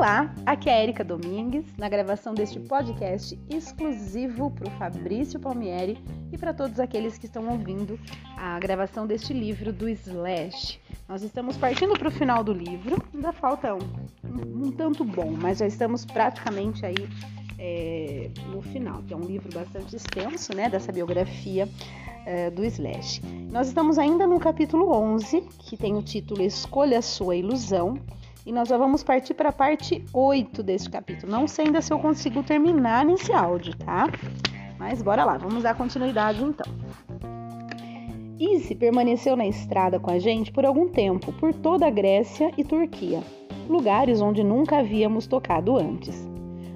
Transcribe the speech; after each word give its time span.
Olá, 0.00 0.34
aqui 0.46 0.70
é 0.70 0.82
Erika 0.82 1.04
Domingues, 1.04 1.76
na 1.76 1.86
gravação 1.86 2.32
deste 2.32 2.58
podcast 2.58 3.38
exclusivo 3.50 4.50
para 4.50 4.66
o 4.66 4.70
Fabrício 4.78 5.38
Palmieri 5.38 5.98
e 6.32 6.38
para 6.38 6.54
todos 6.54 6.80
aqueles 6.80 7.18
que 7.18 7.26
estão 7.26 7.46
ouvindo 7.46 8.00
a 8.34 8.58
gravação 8.58 9.06
deste 9.06 9.34
livro 9.34 9.74
do 9.74 9.86
Slash. 9.90 10.80
Nós 11.06 11.22
estamos 11.22 11.58
partindo 11.58 11.98
para 11.98 12.08
o 12.08 12.10
final 12.10 12.42
do 12.42 12.50
livro, 12.50 12.96
ainda 13.12 13.30
falta 13.30 13.74
um, 13.74 13.78
um, 14.24 14.68
um, 14.68 14.72
tanto 14.72 15.04
bom, 15.04 15.32
mas 15.38 15.58
já 15.58 15.66
estamos 15.66 16.06
praticamente 16.06 16.86
aí 16.86 17.06
é, 17.58 18.30
no 18.46 18.62
final, 18.62 19.02
que 19.02 19.12
é 19.12 19.16
um 19.18 19.26
livro 19.26 19.50
bastante 19.52 19.96
extenso, 19.96 20.56
né, 20.56 20.70
dessa 20.70 20.90
biografia 20.90 21.68
é, 22.24 22.48
do 22.48 22.64
Slash. 22.64 23.20
Nós 23.52 23.68
estamos 23.68 23.98
ainda 23.98 24.26
no 24.26 24.40
capítulo 24.40 24.90
11, 24.94 25.42
que 25.58 25.76
tem 25.76 25.94
o 25.94 26.02
título 26.02 26.40
Escolha 26.40 27.02
Sua 27.02 27.36
Ilusão, 27.36 28.00
e 28.50 28.52
nós 28.52 28.68
já 28.68 28.76
vamos 28.76 29.04
partir 29.04 29.32
para 29.32 29.50
a 29.50 29.52
parte 29.52 30.04
8 30.12 30.60
deste 30.64 30.90
capítulo. 30.90 31.30
Não 31.30 31.46
sei 31.46 31.66
ainda 31.66 31.80
se 31.80 31.92
eu 31.92 32.00
consigo 32.00 32.42
terminar 32.42 33.04
nesse 33.04 33.32
áudio, 33.32 33.76
tá? 33.76 34.08
Mas 34.76 35.00
bora 35.00 35.24
lá, 35.24 35.38
vamos 35.38 35.62
dar 35.62 35.76
continuidade 35.76 36.42
então. 36.42 36.66
Izzy 38.40 38.74
permaneceu 38.74 39.36
na 39.36 39.46
estrada 39.46 40.00
com 40.00 40.10
a 40.10 40.18
gente 40.18 40.50
por 40.50 40.66
algum 40.66 40.88
tempo, 40.88 41.32
por 41.34 41.54
toda 41.54 41.86
a 41.86 41.90
Grécia 41.90 42.50
e 42.58 42.64
Turquia, 42.64 43.22
lugares 43.68 44.20
onde 44.20 44.42
nunca 44.42 44.78
havíamos 44.80 45.28
tocado 45.28 45.76
antes. 45.76 46.28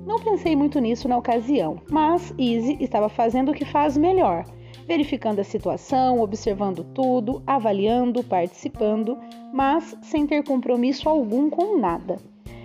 Não 0.07 0.21
pensei 0.21 0.55
muito 0.55 0.79
nisso 0.79 1.09
na 1.09 1.17
ocasião, 1.17 1.83
mas 1.91 2.33
Izzy 2.39 2.77
estava 2.79 3.09
fazendo 3.09 3.51
o 3.51 3.55
que 3.55 3.65
faz 3.65 3.97
melhor, 3.97 4.45
verificando 4.87 5.41
a 5.41 5.45
situação, 5.45 6.21
observando 6.21 6.85
tudo, 6.85 7.43
avaliando, 7.47 8.23
participando, 8.23 9.19
mas 9.53 9.97
sem 10.03 10.27
ter 10.27 10.45
compromisso 10.45 11.09
algum 11.09 11.49
com 11.49 11.79
nada. 11.79 12.19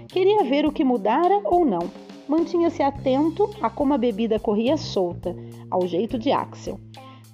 Queria 0.07 0.43
ver 0.43 0.65
o 0.65 0.71
que 0.71 0.83
mudara 0.83 1.39
ou 1.43 1.65
não. 1.65 1.89
Mantinha-se 2.27 2.83
atento 2.83 3.49
a 3.61 3.69
como 3.69 3.93
a 3.93 3.97
bebida 3.97 4.39
corria 4.39 4.77
solta, 4.77 5.35
ao 5.69 5.87
jeito 5.87 6.17
de 6.17 6.31
Axel. 6.31 6.79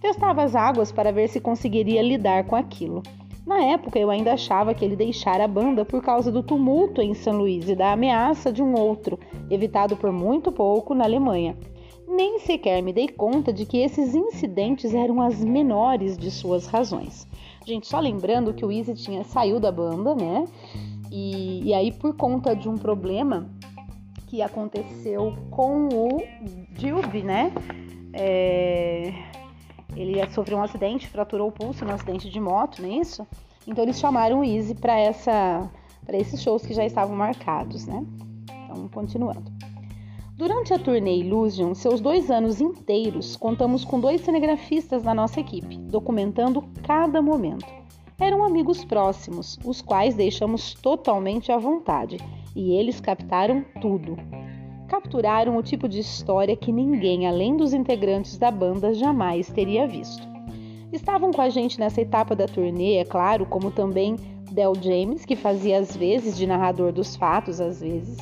Testava 0.01 0.43
as 0.43 0.55
águas 0.55 0.91
para 0.91 1.11
ver 1.11 1.27
se 1.29 1.39
conseguiria 1.39 2.01
lidar 2.01 2.45
com 2.45 2.55
aquilo. 2.55 3.01
Na 3.45 3.61
época, 3.63 3.99
eu 3.99 4.09
ainda 4.09 4.33
achava 4.33 4.73
que 4.73 4.83
ele 4.83 4.95
deixara 4.95 5.43
a 5.45 5.47
banda 5.47 5.85
por 5.85 6.01
causa 6.01 6.31
do 6.31 6.41
tumulto 6.41 7.01
em 7.01 7.13
São 7.13 7.37
Luís 7.37 7.69
e 7.69 7.75
da 7.75 7.91
ameaça 7.91 8.51
de 8.51 8.63
um 8.63 8.73
outro, 8.73 9.19
evitado 9.49 9.95
por 9.95 10.11
muito 10.11 10.51
pouco 10.51 10.95
na 10.95 11.03
Alemanha. 11.03 11.55
Nem 12.07 12.39
sequer 12.39 12.81
me 12.81 12.93
dei 12.93 13.07
conta 13.07 13.51
de 13.51 13.65
que 13.65 13.77
esses 13.77 14.13
incidentes 14.13 14.93
eram 14.93 15.21
as 15.21 15.43
menores 15.43 16.17
de 16.17 16.29
suas 16.29 16.67
razões. 16.67 17.27
Gente, 17.65 17.87
só 17.87 17.99
lembrando 17.99 18.53
que 18.53 18.63
o 18.63 18.71
Easy 18.71 18.93
tinha 18.93 19.23
saiu 19.23 19.59
da 19.59 19.71
banda, 19.71 20.13
né? 20.13 20.45
E, 21.11 21.63
e 21.63 21.73
aí, 21.73 21.91
por 21.91 22.15
conta 22.15 22.55
de 22.55 22.69
um 22.69 22.75
problema 22.75 23.49
que 24.27 24.41
aconteceu 24.41 25.35
com 25.49 25.87
o 25.87 26.23
Dilby, 26.71 27.23
né? 27.23 27.51
É, 28.13 29.13
ele 29.95 30.15
sofreu 30.29 30.57
um 30.57 30.63
acidente, 30.63 31.07
fraturou 31.07 31.47
o 31.47 31.51
pulso 31.51 31.85
num 31.85 31.93
acidente 31.93 32.29
de 32.29 32.39
moto, 32.39 32.81
não 32.81 32.89
é 32.89 32.97
isso? 32.97 33.25
Então 33.65 33.83
eles 33.83 33.99
chamaram 33.99 34.41
o 34.41 34.43
Easy 34.43 34.75
para 34.75 34.99
esses 36.13 36.41
shows 36.41 36.65
que 36.65 36.73
já 36.73 36.85
estavam 36.85 37.15
marcados, 37.15 37.87
né? 37.87 38.05
Então, 38.65 38.87
continuando. 38.89 39.54
Durante 40.37 40.73
a 40.73 40.77
turnê 40.77 41.15
Illusion, 41.15 41.73
seus 41.73 42.01
dois 42.01 42.29
anos 42.29 42.59
inteiros, 42.59 43.37
contamos 43.37 43.85
com 43.85 44.01
dois 44.01 44.19
cinegrafistas 44.19 45.01
na 45.01 45.13
nossa 45.13 45.39
equipe, 45.39 45.77
documentando 45.77 46.61
cada 46.83 47.21
momento. 47.21 47.65
Eram 48.19 48.43
amigos 48.43 48.83
próximos, 48.83 49.57
os 49.63 49.81
quais 49.81 50.13
deixamos 50.13 50.73
totalmente 50.73 51.53
à 51.53 51.57
vontade, 51.57 52.17
e 52.53 52.73
eles 52.73 52.99
captaram 52.99 53.63
tudo. 53.79 54.17
Capturaram 54.89 55.55
o 55.55 55.63
tipo 55.63 55.87
de 55.87 56.01
história 56.01 56.57
que 56.57 56.69
ninguém 56.69 57.25
além 57.27 57.55
dos 57.55 57.71
integrantes 57.71 58.37
da 58.37 58.51
banda 58.51 58.93
jamais 58.93 59.47
teria 59.47 59.87
visto. 59.87 60.27
Estavam 60.91 61.31
com 61.31 61.41
a 61.41 61.47
gente 61.47 61.79
nessa 61.79 62.01
etapa 62.01 62.35
da 62.35 62.45
turnê, 62.45 62.95
é 62.95 63.05
claro, 63.05 63.45
como 63.45 63.71
também 63.71 64.17
Del 64.51 64.73
James, 64.75 65.23
que 65.23 65.37
fazia 65.37 65.79
às 65.79 65.95
vezes 65.95 66.35
de 66.35 66.45
narrador 66.45 66.91
dos 66.91 67.15
fatos, 67.15 67.61
às 67.61 67.79
vezes, 67.79 68.17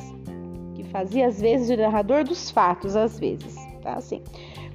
fazia 0.94 1.26
às 1.26 1.40
vezes 1.40 1.66
de 1.66 1.76
narrador 1.76 2.22
dos 2.22 2.52
fatos, 2.52 2.94
às 2.94 3.18
vezes, 3.18 3.56
tá? 3.82 3.94
Assim, 3.94 4.22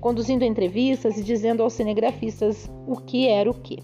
conduzindo 0.01 0.43
entrevistas 0.43 1.17
e 1.17 1.23
dizendo 1.23 1.63
aos 1.63 1.71
cinegrafistas 1.71 2.69
o 2.85 2.97
que 2.97 3.25
era 3.25 3.49
o 3.49 3.53
que. 3.53 3.79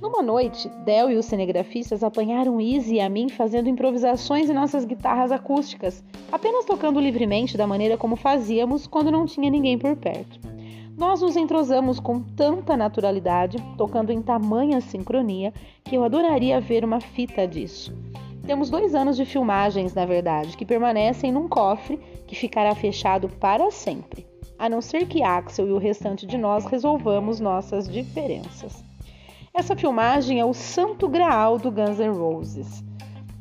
Numa 0.00 0.22
noite, 0.22 0.66
Del 0.86 1.10
e 1.10 1.16
os 1.16 1.26
cinegrafistas 1.26 2.02
apanharam 2.02 2.58
Izzy 2.58 2.94
e 2.94 3.00
a 3.00 3.08
mim 3.10 3.28
fazendo 3.28 3.68
improvisações 3.68 4.48
em 4.48 4.54
nossas 4.54 4.86
guitarras 4.86 5.30
acústicas, 5.30 6.02
apenas 6.32 6.64
tocando 6.64 6.98
livremente 7.00 7.58
da 7.58 7.66
maneira 7.66 7.98
como 7.98 8.16
fazíamos 8.16 8.86
quando 8.86 9.10
não 9.10 9.26
tinha 9.26 9.50
ninguém 9.50 9.76
por 9.76 9.94
perto. 9.94 10.40
Nós 10.96 11.20
nos 11.20 11.36
entrosamos 11.36 12.00
com 12.00 12.22
tanta 12.22 12.78
naturalidade, 12.78 13.58
tocando 13.76 14.10
em 14.10 14.22
tamanha 14.22 14.80
sincronia, 14.80 15.52
que 15.84 15.96
eu 15.96 16.02
adoraria 16.02 16.62
ver 16.62 16.82
uma 16.82 16.98
fita 16.98 17.46
disso. 17.46 17.92
Temos 18.48 18.70
dois 18.70 18.94
anos 18.94 19.14
de 19.14 19.26
filmagens, 19.26 19.92
na 19.92 20.06
verdade, 20.06 20.56
que 20.56 20.64
permanecem 20.64 21.30
num 21.30 21.46
cofre 21.46 21.98
que 22.26 22.34
ficará 22.34 22.74
fechado 22.74 23.28
para 23.28 23.70
sempre, 23.70 24.26
a 24.58 24.70
não 24.70 24.80
ser 24.80 25.06
que 25.06 25.22
Axel 25.22 25.68
e 25.68 25.72
o 25.72 25.76
restante 25.76 26.26
de 26.26 26.38
nós 26.38 26.64
resolvamos 26.64 27.40
nossas 27.40 27.86
diferenças. 27.86 28.82
Essa 29.52 29.76
filmagem 29.76 30.40
é 30.40 30.46
o 30.46 30.54
santo 30.54 31.06
graal 31.06 31.58
do 31.58 31.70
Guns 31.70 31.98
N' 31.98 32.18
Roses. 32.18 32.82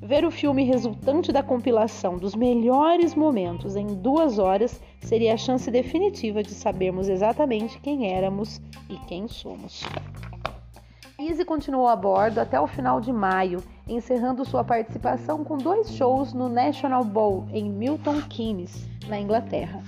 Ver 0.02 0.26
o 0.26 0.30
filme 0.30 0.66
resultante 0.66 1.32
da 1.32 1.42
compilação 1.42 2.18
dos 2.18 2.36
melhores 2.36 3.16
momentos 3.16 3.78
em 3.78 3.88
duas 3.88 4.38
horas 4.38 4.78
seria 5.00 5.36
a 5.36 5.38
chance 5.38 5.72
definitiva 5.72 6.44
de 6.44 6.54
sabermos 6.54 7.08
exatamente 7.08 7.80
quem 7.80 8.12
éramos 8.12 8.60
e 8.90 8.98
quem 9.08 9.30
somos. 9.30 9.86
Easy 11.18 11.46
continuou 11.46 11.88
a 11.88 11.96
bordo 11.96 12.40
até 12.40 12.60
o 12.60 12.68
final 12.68 13.00
de 13.00 13.12
maio, 13.14 13.64
encerrando 13.88 14.46
sua 14.46 14.64
participação 14.64 15.44
com 15.44 15.58
dois 15.58 15.92
shows 15.92 16.34
no 16.34 16.50
National 16.50 17.04
Bowl 17.04 17.48
em 17.52 17.70
Milton 17.70 18.22
Keynes, 18.30 18.88
na 19.08 19.20
Inglaterra. 19.20 19.82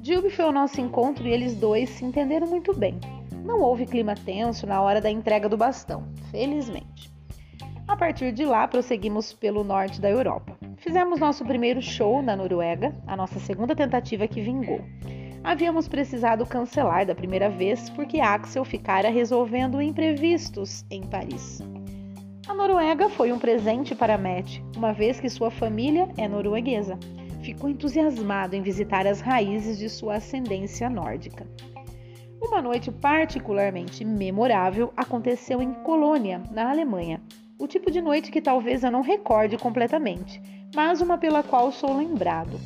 Dilby 0.00 0.30
foi 0.30 0.46
ao 0.46 0.52
nosso 0.52 0.80
encontro 0.80 1.26
e 1.26 1.32
eles 1.32 1.54
dois 1.54 1.90
se 1.90 2.04
entenderam 2.04 2.46
muito 2.46 2.74
bem. 2.74 2.98
Não 3.44 3.60
houve 3.60 3.86
clima 3.86 4.14
tenso 4.14 4.66
na 4.66 4.80
hora 4.80 5.00
da 5.00 5.10
entrega 5.10 5.48
do 5.48 5.56
bastão, 5.56 6.04
felizmente. 6.30 7.10
A 7.86 7.96
partir 7.96 8.32
de 8.32 8.44
lá, 8.44 8.66
prosseguimos 8.68 9.32
pelo 9.32 9.64
norte 9.64 10.00
da 10.00 10.08
Europa. 10.08 10.56
Fizemos 10.76 11.20
nosso 11.20 11.44
primeiro 11.44 11.82
show 11.82 12.22
na 12.22 12.36
Noruega, 12.36 12.94
a 13.06 13.16
nossa 13.16 13.38
segunda 13.38 13.74
tentativa 13.74 14.26
que 14.28 14.40
vingou. 14.40 14.80
Havíamos 15.42 15.88
precisado 15.88 16.46
cancelar 16.46 17.04
da 17.04 17.14
primeira 17.14 17.50
vez 17.50 17.90
porque 17.90 18.20
Axel 18.20 18.64
ficara 18.64 19.10
resolvendo 19.10 19.80
imprevistos 19.82 20.84
em 20.90 21.02
Paris. 21.02 21.60
A 22.48 22.54
Noruega 22.54 23.08
foi 23.10 23.32
um 23.32 23.38
presente 23.38 23.94
para 23.94 24.16
Matt, 24.16 24.60
uma 24.76 24.92
vez 24.92 25.20
que 25.20 25.28
sua 25.28 25.50
família 25.50 26.08
é 26.16 26.26
norueguesa. 26.26 26.98
Ficou 27.42 27.68
entusiasmado 27.68 28.56
em 28.56 28.62
visitar 28.62 29.06
as 29.06 29.20
raízes 29.20 29.78
de 29.78 29.88
sua 29.88 30.14
ascendência 30.14 30.88
nórdica. 30.88 31.46
Uma 32.40 32.62
noite 32.62 32.90
particularmente 32.90 34.04
memorável 34.04 34.92
aconteceu 34.96 35.60
em 35.60 35.72
Colônia, 35.72 36.42
na 36.50 36.70
Alemanha. 36.70 37.20
O 37.58 37.66
tipo 37.66 37.90
de 37.90 38.00
noite 38.00 38.30
que 38.30 38.40
talvez 38.40 38.82
eu 38.82 38.90
não 38.90 39.02
recorde 39.02 39.58
completamente, 39.58 40.40
mas 40.74 41.00
uma 41.02 41.18
pela 41.18 41.42
qual 41.42 41.70
sou 41.70 41.96
lembrado. 41.96 42.58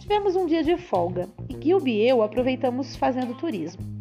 Tivemos 0.00 0.36
um 0.36 0.46
dia 0.46 0.62
de 0.62 0.76
folga 0.76 1.28
e 1.48 1.60
Gilby 1.60 2.02
e 2.02 2.08
eu 2.08 2.22
aproveitamos 2.22 2.94
fazendo 2.94 3.34
turismo. 3.34 3.97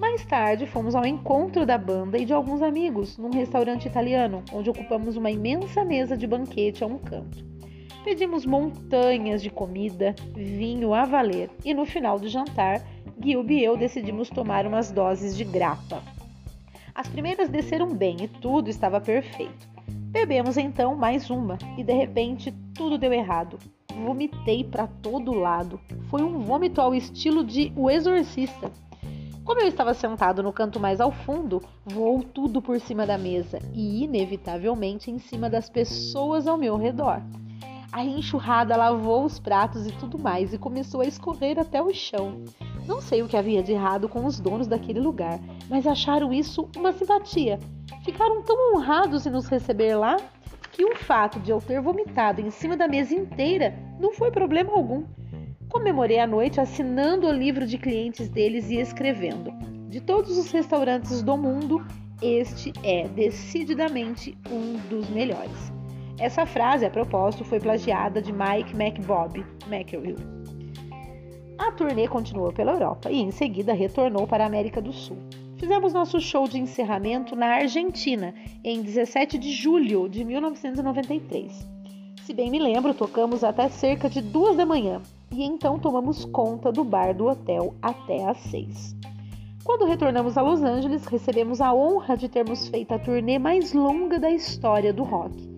Mais 0.00 0.24
tarde, 0.24 0.66
fomos 0.66 0.94
ao 0.94 1.04
encontro 1.04 1.66
da 1.66 1.76
banda 1.76 2.16
e 2.16 2.24
de 2.24 2.32
alguns 2.32 2.62
amigos 2.62 3.18
num 3.18 3.28
restaurante 3.28 3.86
italiano, 3.86 4.42
onde 4.50 4.70
ocupamos 4.70 5.14
uma 5.14 5.30
imensa 5.30 5.84
mesa 5.84 6.16
de 6.16 6.26
banquete 6.26 6.82
a 6.82 6.86
um 6.86 6.96
canto. 6.96 7.44
Pedimos 8.02 8.46
montanhas 8.46 9.42
de 9.42 9.50
comida, 9.50 10.16
vinho 10.34 10.94
a 10.94 11.04
valer 11.04 11.50
e 11.62 11.74
no 11.74 11.84
final 11.84 12.18
do 12.18 12.28
jantar, 12.28 12.80
Gilby 13.22 13.58
e 13.58 13.64
eu 13.64 13.76
decidimos 13.76 14.30
tomar 14.30 14.66
umas 14.66 14.90
doses 14.90 15.36
de 15.36 15.44
grapa. 15.44 16.02
As 16.94 17.06
primeiras 17.06 17.50
desceram 17.50 17.94
bem 17.94 18.16
e 18.22 18.28
tudo 18.28 18.70
estava 18.70 19.02
perfeito. 19.02 19.68
Bebemos 19.86 20.56
então 20.56 20.96
mais 20.96 21.28
uma 21.28 21.58
e 21.76 21.84
de 21.84 21.92
repente 21.92 22.50
tudo 22.74 22.96
deu 22.96 23.12
errado 23.12 23.58
vomitei 24.00 24.64
para 24.64 24.86
todo 24.86 25.34
lado. 25.34 25.80
Foi 26.08 26.22
um 26.22 26.38
vômito 26.38 26.80
ao 26.80 26.94
estilo 26.94 27.44
de 27.44 27.72
O 27.76 27.90
Exorcista. 27.90 28.70
Como 29.50 29.62
eu 29.62 29.66
estava 29.66 29.92
sentado 29.94 30.44
no 30.44 30.52
canto 30.52 30.78
mais 30.78 31.00
ao 31.00 31.10
fundo, 31.10 31.60
voou 31.84 32.22
tudo 32.22 32.62
por 32.62 32.78
cima 32.78 33.04
da 33.04 33.18
mesa 33.18 33.58
e, 33.74 34.04
inevitavelmente, 34.04 35.10
em 35.10 35.18
cima 35.18 35.50
das 35.50 35.68
pessoas 35.68 36.46
ao 36.46 36.56
meu 36.56 36.76
redor. 36.76 37.20
A 37.90 38.04
enxurrada 38.04 38.76
lavou 38.76 39.24
os 39.24 39.40
pratos 39.40 39.88
e 39.88 39.90
tudo 39.90 40.16
mais 40.20 40.54
e 40.54 40.58
começou 40.58 41.00
a 41.00 41.04
escorrer 41.04 41.58
até 41.58 41.82
o 41.82 41.92
chão. 41.92 42.44
Não 42.86 43.00
sei 43.00 43.22
o 43.22 43.26
que 43.26 43.36
havia 43.36 43.60
de 43.60 43.72
errado 43.72 44.08
com 44.08 44.24
os 44.24 44.38
donos 44.38 44.68
daquele 44.68 45.00
lugar, 45.00 45.40
mas 45.68 45.84
acharam 45.84 46.32
isso 46.32 46.68
uma 46.76 46.92
simpatia. 46.92 47.58
Ficaram 48.04 48.44
tão 48.44 48.76
honrados 48.76 49.26
em 49.26 49.30
nos 49.30 49.48
receber 49.48 49.96
lá 49.96 50.16
E 50.78 50.84
o 50.84 50.94
fato 50.94 51.40
de 51.40 51.50
eu 51.50 51.60
ter 51.60 51.80
vomitado 51.82 52.40
em 52.40 52.50
cima 52.52 52.76
da 52.76 52.86
mesa 52.86 53.16
inteira 53.16 53.76
não 53.98 54.12
foi 54.12 54.30
problema 54.30 54.72
algum. 54.72 55.02
Comemorei 55.70 56.18
a 56.18 56.26
noite 56.26 56.60
assinando 56.60 57.28
o 57.28 57.32
livro 57.32 57.64
de 57.64 57.78
clientes 57.78 58.28
deles 58.28 58.68
e 58.70 58.80
escrevendo: 58.80 59.52
De 59.88 60.00
todos 60.00 60.36
os 60.36 60.50
restaurantes 60.50 61.22
do 61.22 61.36
mundo, 61.36 61.86
este 62.20 62.72
é 62.82 63.06
decididamente 63.06 64.36
um 64.50 64.76
dos 64.88 65.08
melhores. 65.10 65.72
Essa 66.18 66.44
frase, 66.44 66.84
a 66.84 66.90
propósito, 66.90 67.44
foi 67.44 67.60
plagiada 67.60 68.20
de 68.20 68.32
Mike 68.32 68.74
McBob 68.74 69.46
McElhill. 69.68 70.16
A 71.56 71.70
turnê 71.70 72.08
continuou 72.08 72.52
pela 72.52 72.72
Europa 72.72 73.08
e 73.08 73.20
em 73.20 73.30
seguida 73.30 73.72
retornou 73.72 74.26
para 74.26 74.42
a 74.42 74.48
América 74.48 74.82
do 74.82 74.92
Sul. 74.92 75.18
Fizemos 75.56 75.92
nosso 75.92 76.20
show 76.20 76.48
de 76.48 76.58
encerramento 76.58 77.36
na 77.36 77.46
Argentina 77.46 78.34
em 78.64 78.82
17 78.82 79.38
de 79.38 79.52
julho 79.52 80.08
de 80.08 80.24
1993. 80.24 81.64
Se 82.24 82.34
bem 82.34 82.50
me 82.50 82.58
lembro, 82.58 82.92
tocamos 82.92 83.44
até 83.44 83.68
cerca 83.68 84.10
de 84.10 84.20
duas 84.20 84.56
da 84.56 84.66
manhã 84.66 85.00
e 85.32 85.44
então 85.44 85.78
tomamos 85.78 86.24
conta 86.24 86.72
do 86.72 86.84
bar 86.84 87.14
do 87.14 87.26
hotel 87.26 87.74
até 87.80 88.24
às 88.28 88.38
seis. 88.38 88.96
Quando 89.64 89.84
retornamos 89.84 90.36
a 90.36 90.42
Los 90.42 90.62
Angeles, 90.62 91.04
recebemos 91.06 91.60
a 91.60 91.72
honra 91.72 92.16
de 92.16 92.28
termos 92.28 92.68
feito 92.68 92.92
a 92.92 92.98
turnê 92.98 93.38
mais 93.38 93.72
longa 93.72 94.18
da 94.18 94.30
história 94.30 94.92
do 94.92 95.02
rock. 95.02 95.48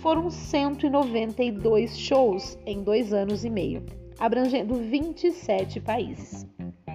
Foram 0.00 0.30
192 0.30 1.98
shows 1.98 2.56
em 2.64 2.82
dois 2.82 3.12
anos 3.12 3.44
e 3.44 3.50
meio, 3.50 3.84
abrangendo 4.18 4.74
27 4.74 5.80
países. 5.80 6.46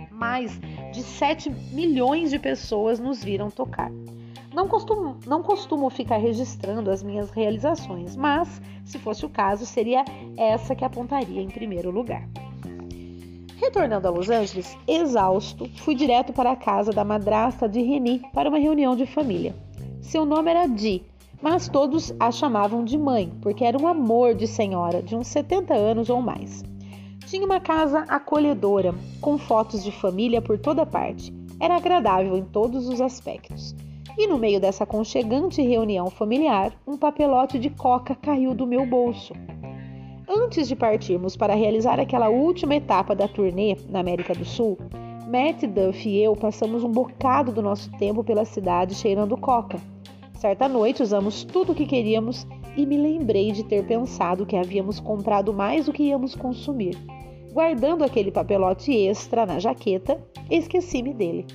Mais 0.10 0.58
de 0.94 1.04
7 1.04 1.50
milhões 1.74 2.30
de 2.30 2.40
pessoas 2.40 3.00
nos 3.00 3.24
viram 3.24 3.52
tocar. 3.52 3.92
Não 4.54 4.68
costumo, 4.68 5.18
não 5.26 5.42
costumo 5.42 5.90
ficar 5.90 6.18
registrando 6.18 6.92
as 6.92 7.02
minhas 7.02 7.32
realizações, 7.32 8.16
mas, 8.16 8.62
se 8.86 9.00
fosse 9.00 9.26
o 9.26 9.30
caso, 9.30 9.66
seria 9.66 10.06
essa 10.38 10.76
que 10.76 10.86
apontaria 10.86 11.42
em 11.42 11.50
primeiro 11.50 11.90
lugar. 11.90 12.30
Retornando 13.58 14.08
a 14.08 14.12
Los 14.12 14.30
Angeles, 14.30 14.78
exausto, 14.88 15.68
fui 15.78 15.96
direto 15.96 16.32
para 16.34 16.52
a 16.52 16.56
casa 16.56 16.92
da 16.92 17.04
madrasta 17.04 17.68
de 17.68 17.82
Reni 17.82 18.22
para 18.32 18.48
uma 18.48 18.60
reunião 18.60 18.96
de 18.96 19.08
família. 19.08 19.56
Seu 20.02 20.24
nome 20.24 20.52
era 20.52 20.68
Dee, 20.68 21.04
mas 21.42 21.68
todos 21.68 22.14
a 22.20 22.30
chamavam 22.30 22.86
de 22.86 22.98
mãe, 22.98 23.34
porque 23.42 23.66
era 23.66 23.82
um 23.82 23.88
amor 23.88 24.36
de 24.36 24.46
senhora, 24.46 25.02
de 25.02 25.16
uns 25.16 25.28
70 25.28 25.74
anos 25.74 26.12
ou 26.12 26.22
mais. 26.22 26.64
Tinha 27.26 27.46
uma 27.46 27.60
casa 27.60 28.02
acolhedora, 28.02 28.94
com 29.20 29.36
fotos 29.40 29.84
de 29.84 29.92
família 29.92 30.44
por 30.44 30.60
toda 30.60 30.86
parte. 30.86 31.34
Era 31.60 31.78
agradável 31.78 32.38
em 32.38 32.44
todos 32.44 32.88
os 32.88 33.02
aspectos. 33.02 33.74
E 34.16 34.28
no 34.28 34.38
meio 34.38 34.60
dessa 34.60 34.84
aconchegante 34.84 35.62
reunião 35.62 36.08
familiar, 36.10 36.72
um 36.86 36.96
papelote 36.96 37.58
de 37.58 37.72
coca 37.72 38.14
caiu 38.14 38.54
do 38.54 38.68
meu 38.68 38.86
bolso. 38.86 39.34
Antes 40.30 40.68
de 40.68 40.76
partirmos 40.76 41.36
para 41.36 41.56
realizar 41.56 42.00
aquela 42.00 42.30
última 42.30 42.76
etapa 42.76 43.16
da 43.16 43.28
turnê 43.28 43.76
na 43.90 44.00
América 44.00 44.36
do 44.36 44.46
Sul, 44.46 44.78
Matt 45.28 45.64
Duff 45.64 46.08
e 46.08 46.22
eu 46.22 46.36
passamos 46.36 46.84
um 46.84 46.92
bocado 46.92 47.52
do 47.52 47.62
nosso 47.62 47.92
tempo 47.98 48.24
pela 48.24 48.46
cidade 48.46 48.94
cheirando 48.94 49.36
coca. 49.36 49.80
Certa 50.36 50.68
noite 50.68 51.02
usamos 51.02 51.44
tudo 51.44 51.72
o 51.72 51.76
que 51.76 51.88
queríamos 51.88 52.46
e 52.78 52.86
me 52.86 52.98
lembrei 52.98 53.52
de 53.52 53.64
ter 53.64 53.84
pensado 53.86 54.46
que 54.46 54.56
havíamos 54.56 55.00
comprado 55.00 55.52
mais 55.52 55.88
do 55.88 55.94
que 55.94 56.04
íamos 56.04 56.36
consumir. 56.36 56.96
Guardando 57.52 58.04
aquele 58.04 58.32
papelote 58.32 58.92
extra 58.92 59.46
na 59.46 59.58
jaqueta, 59.58 60.22
esqueci-me 60.50 61.14
dele. 61.14 61.46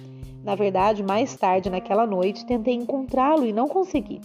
Na 0.49 0.55
verdade, 0.55 1.03
mais 1.03 1.37
tarde 1.37 1.69
naquela 1.69 2.07
noite 2.07 2.47
tentei 2.47 2.73
encontrá-lo 2.73 3.45
e 3.45 3.53
não 3.53 3.69
consegui. 3.69 4.19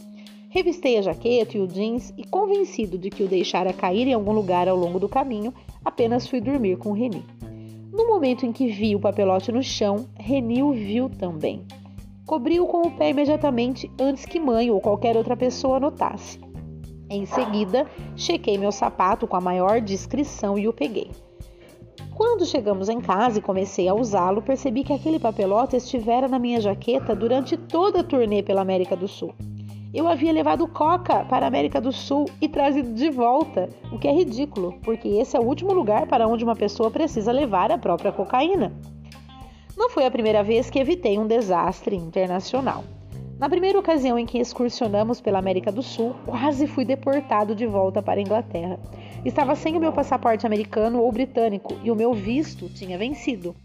Revistei 0.50 0.98
a 0.98 1.02
jaqueta 1.02 1.58
e 1.58 1.60
o 1.60 1.68
jeans 1.68 2.14
e, 2.18 2.24
convencido 2.24 2.98
de 2.98 3.10
que 3.10 3.24
o 3.24 3.28
deixara 3.28 3.74
cair 3.74 4.08
em 4.08 4.14
algum 4.14 4.32
lugar 4.32 4.70
ao 4.70 4.78
longo 4.78 5.02
do 5.02 5.10
caminho, 5.10 5.54
apenas 5.84 6.26
fui 6.26 6.40
dormir 6.40 6.78
com 6.78 6.94
Reni. 6.94 7.26
No 7.92 8.08
momento 8.08 8.46
em 8.46 8.54
que 8.54 8.68
vi 8.68 8.96
o 8.96 9.02
papelote 9.02 9.52
no 9.52 9.62
chão, 9.62 10.08
Reni 10.18 10.64
o 10.64 10.72
viu 10.72 11.10
também. 11.10 11.66
Cobriu 12.26 12.66
com 12.68 12.88
o 12.88 12.92
pé 12.92 13.10
imediatamente 13.10 13.92
antes 14.00 14.26
que 14.26 14.40
mãe 14.40 14.72
ou 14.72 14.80
qualquer 14.80 15.18
outra 15.18 15.36
pessoa 15.36 15.78
notasse. 15.78 16.40
Em 17.10 17.26
seguida, 17.26 17.86
chequei 18.16 18.58
meu 18.58 18.72
sapato 18.72 19.28
com 19.28 19.36
a 19.36 19.42
maior 19.42 19.82
discrição 19.82 20.58
e 20.58 20.70
o 20.70 20.74
peguei. 20.74 21.12
Quando 22.16 22.46
chegamos 22.46 22.90
em 22.90 23.02
casa 23.02 23.40
e 23.40 23.42
comecei 23.42 23.88
a 23.88 23.94
usá-lo, 23.94 24.42
percebi 24.42 24.84
que 24.84 24.94
aquele 24.94 25.20
papelote 25.20 25.76
estivera 25.76 26.28
na 26.28 26.38
minha 26.38 26.62
jaqueta 26.62 27.16
durante 27.16 27.58
toda 27.58 28.02
a 28.02 28.04
turnê 28.04 28.44
pela 28.44 28.62
América 28.62 28.96
do 28.96 29.08
Sul. 29.08 29.34
Eu 29.94 30.08
havia 30.08 30.34
levado 30.34 30.68
coca 30.68 31.24
para 31.26 31.46
a 31.46 31.48
América 31.48 31.80
do 31.80 31.92
Sul 31.92 32.26
e 32.42 32.50
trazido 32.50 32.94
de 32.94 33.12
volta, 33.12 33.70
o 33.92 34.00
que 34.00 34.08
é 34.08 34.12
ridículo, 34.12 34.80
porque 34.82 35.08
esse 35.08 35.38
é 35.38 35.40
o 35.40 35.44
último 35.44 35.72
lugar 35.72 36.08
para 36.08 36.28
onde 36.28 36.44
uma 36.44 36.56
pessoa 36.56 36.90
precisa 36.90 37.32
levar 37.32 37.72
a 37.72 37.78
própria 37.78 38.12
cocaína. 38.12 38.74
Não 39.78 39.90
foi 39.90 40.06
a 40.06 40.12
primeira 40.12 40.44
vez 40.44 40.70
que 40.70 40.80
evitei 40.80 41.20
um 41.20 41.28
desastre 41.28 41.96
internacional. 41.96 42.84
Na 43.40 43.50
primeira 43.50 43.78
ocasião 43.78 44.18
em 44.18 44.26
que 44.26 44.38
excursionamos 44.38 45.20
pela 45.20 45.38
América 45.38 45.72
do 45.72 45.84
Sul, 45.84 46.16
quase 46.26 46.66
fui 46.66 46.86
deportado 46.86 47.54
de 47.54 47.68
volta 47.68 48.02
para 48.02 48.20
a 48.20 48.24
Inglaterra. 48.24 48.80
Estava 49.26 49.56
sem 49.56 49.78
o 49.78 49.80
meu 49.80 49.94
passaporte 49.94 50.46
americano 50.46 51.02
ou 51.02 51.10
britânico 51.10 51.76
e 51.82 51.90
o 51.90 51.96
meu 51.96 52.14
visto 52.14 52.68
tinha 52.68 52.98
vencido. 52.98 53.56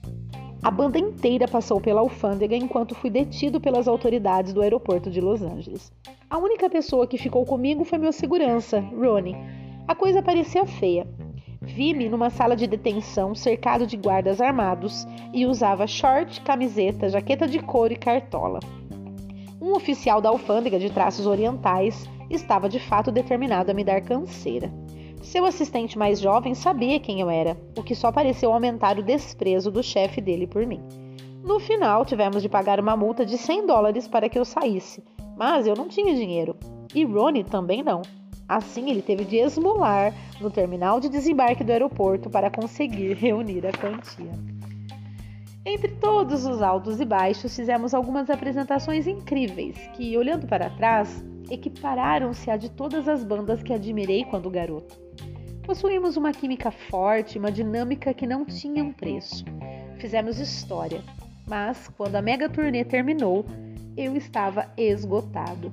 A 0.62 0.70
banda 0.70 0.98
inteira 0.98 1.48
passou 1.48 1.80
pela 1.80 2.00
alfândega 2.00 2.54
enquanto 2.54 2.94
fui 2.94 3.10
detido 3.10 3.60
pelas 3.60 3.88
autoridades 3.88 4.52
do 4.52 4.62
aeroporto 4.62 5.10
de 5.10 5.20
Los 5.20 5.42
Angeles. 5.42 5.92
A 6.30 6.38
única 6.38 6.70
pessoa 6.70 7.08
que 7.08 7.18
ficou 7.18 7.44
comigo 7.44 7.84
foi 7.84 7.98
meu 7.98 8.12
segurança, 8.12 8.78
Ronnie. 8.78 9.36
A 9.88 9.96
coisa 9.96 10.22
parecia 10.22 10.64
feia. 10.64 11.06
Vi-me 11.60 12.08
numa 12.08 12.30
sala 12.30 12.54
de 12.54 12.66
detenção 12.66 13.34
cercado 13.34 13.84
de 13.84 13.96
guardas 13.96 14.40
armados 14.40 15.06
e 15.32 15.44
usava 15.44 15.88
short, 15.88 16.40
camiseta, 16.42 17.08
jaqueta 17.08 17.48
de 17.48 17.58
couro 17.58 17.92
e 17.92 17.96
cartola. 17.96 18.60
Um 19.60 19.72
oficial 19.72 20.20
da 20.20 20.28
alfândega 20.28 20.78
de 20.78 20.88
traços 20.90 21.26
orientais 21.26 22.08
estava 22.30 22.68
de 22.68 22.78
fato 22.78 23.10
determinado 23.10 23.72
a 23.72 23.74
me 23.74 23.82
dar 23.82 24.00
canseira. 24.00 24.72
Seu 25.22 25.44
assistente 25.44 25.98
mais 25.98 26.20
jovem 26.20 26.54
sabia 26.54 27.00
quem 27.00 27.20
eu 27.20 27.28
era, 27.28 27.56
o 27.76 27.82
que 27.82 27.94
só 27.94 28.10
pareceu 28.10 28.52
aumentar 28.52 28.98
o 28.98 29.02
desprezo 29.02 29.70
do 29.70 29.82
chefe 29.82 30.20
dele 30.20 30.46
por 30.46 30.66
mim. 30.66 30.80
No 31.44 31.60
final, 31.60 32.04
tivemos 32.04 32.42
de 32.42 32.48
pagar 32.48 32.80
uma 32.80 32.96
multa 32.96 33.24
de 33.24 33.38
100 33.38 33.66
dólares 33.66 34.08
para 34.08 34.28
que 34.28 34.38
eu 34.38 34.44
saísse, 34.44 35.02
mas 35.36 35.66
eu 35.66 35.74
não 35.74 35.88
tinha 35.88 36.14
dinheiro. 36.14 36.56
E 36.94 37.04
Ronnie 37.04 37.44
também 37.44 37.82
não. 37.82 38.02
Assim, 38.48 38.90
ele 38.90 39.02
teve 39.02 39.24
de 39.24 39.36
esmolar 39.36 40.14
no 40.40 40.50
terminal 40.50 40.98
de 41.00 41.08
desembarque 41.08 41.62
do 41.62 41.70
aeroporto 41.70 42.30
para 42.30 42.50
conseguir 42.50 43.14
reunir 43.14 43.66
a 43.66 43.72
quantia. 43.72 44.57
Entre 45.70 45.88
todos 45.96 46.46
os 46.46 46.62
altos 46.62 46.98
e 46.98 47.04
baixos, 47.04 47.54
fizemos 47.54 47.92
algumas 47.92 48.30
apresentações 48.30 49.06
incríveis 49.06 49.76
que, 49.92 50.16
olhando 50.16 50.46
para 50.46 50.70
trás, 50.70 51.22
equipararam-se 51.50 52.50
a 52.50 52.56
de 52.56 52.70
todas 52.70 53.06
as 53.06 53.22
bandas 53.22 53.62
que 53.62 53.74
admirei 53.74 54.24
quando 54.24 54.48
garoto. 54.48 54.98
Possuímos 55.64 56.16
uma 56.16 56.32
química 56.32 56.70
forte, 56.70 57.38
uma 57.38 57.52
dinâmica 57.52 58.14
que 58.14 58.26
não 58.26 58.46
tinha 58.46 58.82
um 58.82 58.90
preço. 58.90 59.44
Fizemos 59.98 60.38
história, 60.38 61.02
mas 61.46 61.86
quando 61.98 62.16
a 62.16 62.22
mega 62.22 62.48
turnê 62.48 62.82
terminou, 62.82 63.44
eu 63.94 64.16
estava 64.16 64.72
esgotado. 64.74 65.70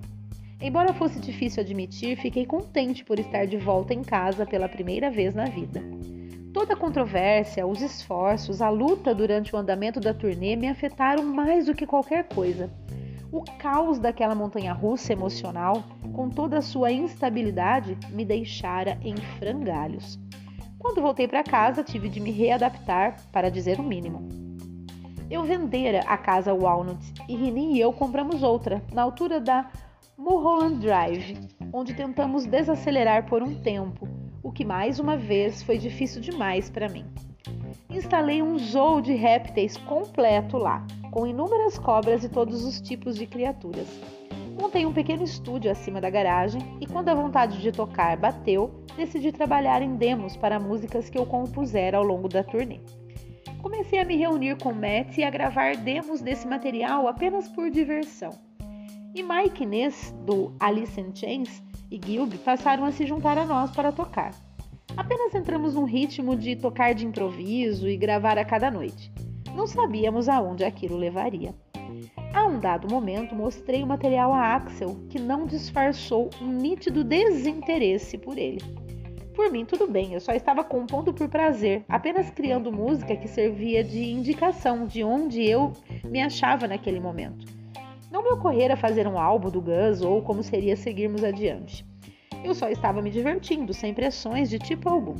Embora 0.59 0.93
fosse 0.93 1.21
difícil 1.21 1.63
admitir, 1.63 2.17
fiquei 2.17 2.45
contente 2.45 3.05
por 3.05 3.17
estar 3.17 3.47
de 3.47 3.55
volta 3.55 3.93
em 3.93 4.03
casa 4.03 4.45
pela 4.45 4.67
primeira 4.67 5.09
vez 5.09 5.33
na 5.33 5.45
vida. 5.45 5.81
Toda 6.55 6.73
a 6.73 6.77
controvérsia, 6.77 7.67
os 7.67 7.81
esforços, 7.81 8.61
a 8.61 8.69
luta 8.69 9.13
durante 9.13 9.53
o 9.53 9.57
andamento 9.57 9.99
da 9.99 10.13
turnê 10.13 10.55
me 10.55 10.69
afetaram 10.69 11.21
mais 11.21 11.65
do 11.65 11.73
que 11.73 11.85
qualquer 11.85 12.29
coisa. 12.29 12.71
O 13.29 13.43
caos 13.59 13.99
daquela 13.99 14.33
montanha 14.33 14.71
russa 14.71 15.11
emocional, 15.11 15.83
com 16.13 16.29
toda 16.29 16.59
a 16.59 16.61
sua 16.61 16.93
instabilidade, 16.93 17.97
me 18.09 18.23
deixara 18.23 18.97
em 19.01 19.17
frangalhos. 19.37 20.17
Quando 20.79 21.01
voltei 21.01 21.27
para 21.27 21.43
casa, 21.43 21.83
tive 21.83 22.07
de 22.07 22.21
me 22.21 22.31
readaptar, 22.31 23.17
para 23.33 23.51
dizer 23.51 23.77
o 23.77 23.83
mínimo. 23.83 24.25
Eu 25.29 25.43
vendera 25.43 26.05
a 26.07 26.17
casa 26.17 26.53
Walnut 26.53 27.03
e 27.27 27.35
Rini 27.35 27.73
e 27.73 27.81
eu 27.81 27.91
compramos 27.91 28.43
outra, 28.43 28.81
na 28.93 29.01
altura 29.01 29.41
da 29.41 29.69
Mulholland 30.17 30.79
Drive, 30.79 31.37
onde 31.73 31.93
tentamos 31.93 32.45
desacelerar 32.45 33.25
por 33.25 33.43
um 33.43 33.61
tempo, 33.61 34.07
o 34.45 34.51
que 34.51 34.63
mais 34.63 34.99
uma 34.99 35.17
vez 35.17 35.63
foi 35.63 35.79
difícil 35.79 36.21
demais 36.21 36.69
para 36.69 36.87
mim. 36.87 37.03
Instalei 37.89 38.43
um 38.43 38.59
zoo 38.59 39.01
de 39.01 39.15
répteis 39.15 39.75
completo 39.75 40.55
lá, 40.55 40.85
com 41.09 41.25
inúmeras 41.25 41.79
cobras 41.79 42.23
e 42.23 42.29
todos 42.29 42.63
os 42.63 42.79
tipos 42.79 43.15
de 43.15 43.25
criaturas. 43.25 43.87
Montei 44.61 44.85
um 44.85 44.93
pequeno 44.93 45.23
estúdio 45.23 45.71
acima 45.71 45.99
da 45.99 46.11
garagem 46.11 46.61
e, 46.79 46.85
quando 46.85 47.09
a 47.09 47.15
vontade 47.15 47.59
de 47.59 47.71
tocar 47.71 48.15
bateu, 48.17 48.69
decidi 48.95 49.31
trabalhar 49.31 49.81
em 49.81 49.95
demos 49.95 50.37
para 50.37 50.59
músicas 50.59 51.09
que 51.09 51.17
eu 51.17 51.25
compusera 51.25 51.97
ao 51.97 52.03
longo 52.03 52.29
da 52.29 52.43
turnê. 52.43 52.81
Comecei 53.63 53.97
a 53.97 54.05
me 54.05 54.15
reunir 54.15 54.59
com 54.59 54.71
Matt 54.71 55.17
e 55.17 55.23
a 55.23 55.31
gravar 55.31 55.75
demos 55.75 56.21
desse 56.21 56.47
material 56.47 57.07
apenas 57.07 57.49
por 57.49 57.71
diversão. 57.71 58.29
E 59.15 59.23
Mike 59.23 59.65
Ness, 59.65 60.13
do 60.23 60.53
Alice 60.59 61.01
in 61.01 61.15
Chains, 61.15 61.63
e 61.89 61.99
Gilby 62.03 62.37
passaram 62.37 62.85
a 62.85 62.91
se 62.91 63.05
juntar 63.05 63.37
a 63.37 63.45
nós 63.45 63.71
para 63.71 63.91
tocar. 63.91 64.31
Apenas 64.97 65.35
entramos 65.35 65.75
num 65.75 65.83
ritmo 65.83 66.35
de 66.35 66.55
tocar 66.55 66.93
de 66.93 67.05
improviso 67.05 67.87
e 67.87 67.97
gravar 67.97 68.37
a 68.37 68.45
cada 68.45 68.71
noite. 68.71 69.11
Não 69.53 69.67
sabíamos 69.67 70.29
aonde 70.29 70.63
aquilo 70.63 70.97
levaria. 70.97 71.53
A 72.33 72.45
um 72.45 72.59
dado 72.59 72.89
momento, 72.89 73.35
mostrei 73.35 73.81
o 73.81 73.87
material 73.87 74.33
a 74.33 74.55
Axel, 74.55 74.97
que 75.09 75.19
não 75.19 75.45
disfarçou 75.45 76.29
um 76.41 76.47
nítido 76.47 77.03
desinteresse 77.03 78.17
por 78.17 78.37
ele. 78.37 78.61
Por 79.33 79.51
mim, 79.51 79.65
tudo 79.65 79.87
bem, 79.87 80.13
eu 80.13 80.19
só 80.21 80.31
estava 80.31 80.63
compondo 80.63 81.13
por 81.13 81.27
prazer, 81.27 81.83
apenas 81.89 82.29
criando 82.29 82.71
música 82.71 83.15
que 83.17 83.27
servia 83.27 83.83
de 83.83 84.03
indicação 84.03 84.85
de 84.85 85.03
onde 85.03 85.43
eu 85.43 85.73
me 86.05 86.21
achava 86.21 86.67
naquele 86.67 87.01
momento. 87.01 87.45
Não 88.15 88.23
me 88.23 88.29
ocorrera 88.29 88.77
fazer 88.77 89.05
um 89.09 89.19
álbum 89.19 89.49
do 89.49 89.61
Gus 89.61 90.01
ou 90.01 90.21
como 90.21 90.41
seria 90.41 90.77
seguirmos 90.77 91.21
adiante. 91.21 91.85
Eu 92.45 92.55
só 92.55 92.69
estava 92.69 93.01
me 93.01 93.11
divertindo, 93.11 93.73
sem 93.73 93.93
pressões 93.93 94.49
de 94.49 94.57
tipo 94.57 94.87
algum. 94.87 95.15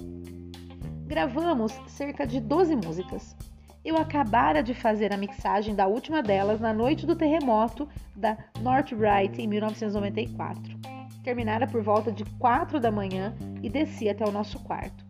Gravamos 1.06 1.74
cerca 1.88 2.26
de 2.26 2.40
12 2.40 2.74
músicas. 2.78 3.36
Eu 3.84 3.98
acabara 3.98 4.64
de 4.64 4.74
fazer 4.74 5.14
a 5.14 5.18
mixagem 5.18 5.76
da 5.76 5.88
última 5.88 6.24
delas 6.24 6.62
na 6.62 6.74
noite 6.74 7.06
do 7.06 7.18
terremoto 7.18 7.86
da 8.16 8.38
Northright 8.62 9.42
em 9.42 9.46
1994 9.46 10.96
terminara 11.26 11.66
por 11.66 11.82
volta 11.82 12.12
de 12.12 12.24
quatro 12.38 12.80
da 12.80 12.92
manhã 12.92 13.36
e 13.64 13.68
desci 13.68 14.08
até 14.08 14.24
o 14.24 14.32
nosso 14.32 14.60
quarto. 14.60 15.05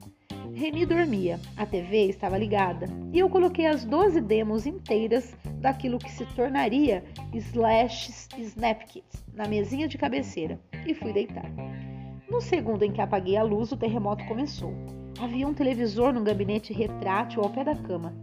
Reni 0.54 0.86
dormia, 0.86 1.40
a 1.58 1.66
TV 1.66 2.08
estava 2.08 2.38
ligada 2.38 2.88
e 3.12 3.20
eu 3.20 3.30
coloquei 3.30 3.66
as 3.66 3.84
12 3.84 4.22
demos 4.22 4.66
inteiras 4.66 5.36
daquilo 5.60 5.98
que 5.98 6.12
se 6.12 6.26
tornaria 6.36 7.04
Slash 7.34 8.30
Snapkits 8.38 9.26
na 9.34 9.48
mesinha 9.48 9.88
de 9.88 9.98
cabeceira 9.98 10.60
e 10.86 10.94
fui 10.94 11.12
deitar. 11.12 11.50
No 12.30 12.42
segundo 12.42 12.84
em 12.84 12.92
que 12.92 13.02
apaguei 13.02 13.38
a 13.38 13.44
luz, 13.44 13.72
o 13.72 13.78
terremoto 13.78 14.26
começou. 14.26 14.74
Havia 15.20 15.48
um 15.48 15.54
televisor 15.54 16.14
num 16.14 16.24
gabinete 16.24 16.74
retrátil 16.74 17.42
ao 17.42 17.50
pé 17.50 17.64
da 17.64 17.76
cama. 17.76 18.14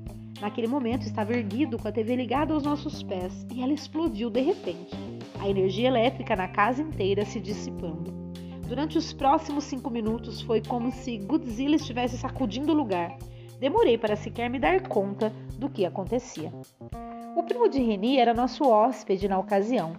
Naquele 0.41 0.67
momento 0.67 1.03
estava 1.03 1.33
erguido 1.33 1.79
com 1.79 1.89
a 1.89 1.93
TV 1.93 2.17
ligada 2.17 2.53
aos 2.53 2.65
nossos 2.65 3.03
pés 3.03 3.47
e 3.55 3.63
ela 3.63 3.73
explodiu 3.73 4.29
de 4.29 4.41
repente 4.41 4.95
a 5.39 5.49
energia 5.49 5.89
elétrica 5.89 6.37
na 6.37 6.49
casa 6.49 6.83
inteira 6.83 7.25
se 7.25 7.41
dissipando. 7.41 8.22
Durante 8.73 8.97
os 8.97 9.13
próximos 9.13 9.65
cinco 9.65 9.91
minutos 9.91 10.41
foi 10.41 10.63
como 10.63 10.91
se 10.91 11.19
Godzilla 11.19 11.77
estivesse 11.77 12.17
sacudindo 12.17 12.73
o 12.73 12.75
lugar. 12.75 13.19
Demorei 13.61 13.99
para 13.99 14.17
sequer 14.17 14.49
me 14.49 14.59
dar 14.59 14.89
conta 14.89 15.31
do 15.59 15.69
que 15.69 15.85
acontecia. 15.85 16.51
O 17.37 17.43
primo 17.43 17.69
de 17.69 17.83
Reni 17.83 18.17
era 18.17 18.33
nosso 18.33 18.65
hóspede 18.65 19.29
na 19.29 19.39
ocasião. 19.39 19.93